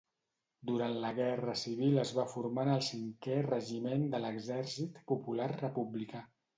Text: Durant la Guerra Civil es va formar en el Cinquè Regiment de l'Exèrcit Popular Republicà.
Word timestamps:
Durant 0.69 0.95
la 1.03 1.11
Guerra 1.19 1.53
Civil 1.65 2.01
es 2.05 2.15
va 2.21 2.25
formar 2.33 2.65
en 2.69 2.73
el 2.79 2.83
Cinquè 2.89 3.39
Regiment 3.53 4.09
de 4.17 4.27
l'Exèrcit 4.27 5.03
Popular 5.15 5.55
Republicà. 5.57 6.29